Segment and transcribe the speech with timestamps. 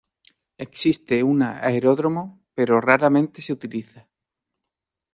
[0.57, 2.23] Existe un aeródromo,
[2.55, 4.09] pero raramente se utiliza.